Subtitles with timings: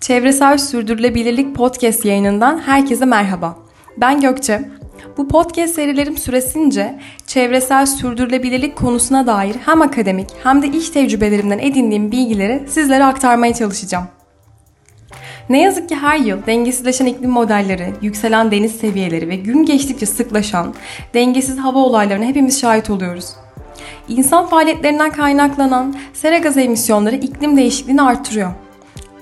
[0.00, 3.58] Çevresel Sürdürülebilirlik Podcast yayınından herkese merhaba.
[3.96, 4.68] Ben Gökçe.
[5.16, 12.12] Bu podcast serilerim süresince çevresel sürdürülebilirlik konusuna dair hem akademik hem de iş tecrübelerimden edindiğim
[12.12, 14.06] bilgileri sizlere aktarmaya çalışacağım.
[15.48, 20.74] Ne yazık ki her yıl dengesizleşen iklim modelleri, yükselen deniz seviyeleri ve gün geçtikçe sıklaşan
[21.14, 23.39] dengesiz hava olaylarına hepimiz şahit oluyoruz.
[24.08, 28.50] İnsan faaliyetlerinden kaynaklanan sera gazı emisyonları iklim değişikliğini artırıyor.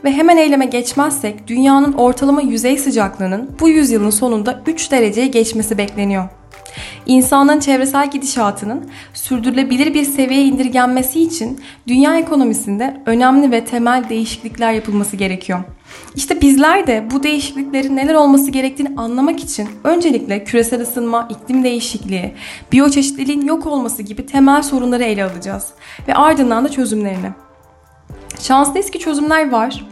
[0.04, 6.37] Ve hemen eyleme geçmezsek dünyanın ortalama yüzey sıcaklığının bu yüzyılın sonunda 3 dereceye geçmesi bekleniyor.
[7.06, 15.16] İnsanların çevresel gidişatının sürdürülebilir bir seviyeye indirgenmesi için dünya ekonomisinde önemli ve temel değişiklikler yapılması
[15.16, 15.60] gerekiyor.
[16.16, 22.34] İşte bizler de bu değişikliklerin neler olması gerektiğini anlamak için öncelikle küresel ısınma, iklim değişikliği,
[22.72, 25.66] biyoçeşitliliğin yok olması gibi temel sorunları ele alacağız
[26.08, 27.28] ve ardından da çözümlerini.
[28.40, 29.84] Şanslıyız ki çözümler var.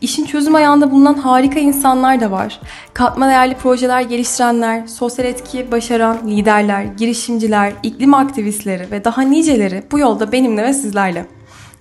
[0.00, 2.60] İşin çözüm ayağında bulunan harika insanlar da var.
[2.94, 9.98] Katma değerli projeler geliştirenler, sosyal etki başaran liderler, girişimciler, iklim aktivistleri ve daha niceleri bu
[9.98, 11.26] yolda benimle ve sizlerle.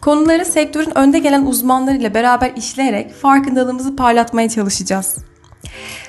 [0.01, 5.17] Konuları sektörün önde gelen uzmanlarıyla beraber işleyerek farkındalığımızı parlatmaya çalışacağız.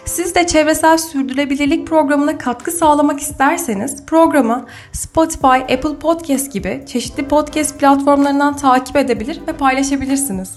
[0.04, 7.78] Siz de çevresel sürdürülebilirlik programına katkı sağlamak isterseniz programı Spotify, Apple Podcast gibi çeşitli podcast
[7.78, 10.52] platformlarından takip edebilir ve paylaşabilirsiniz.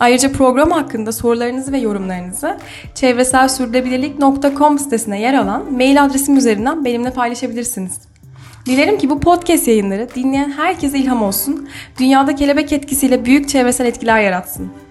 [0.00, 2.58] Ayrıca program hakkında sorularınızı ve yorumlarınızı
[2.94, 8.00] çevreselsürdürülebilirlik.com sitesine yer alan mail adresim üzerinden benimle paylaşabilirsiniz.
[8.66, 14.20] Dilerim ki bu podcast yayınları dinleyen herkese ilham olsun, dünyada kelebek etkisiyle büyük çevresel etkiler
[14.20, 14.83] yaratsın.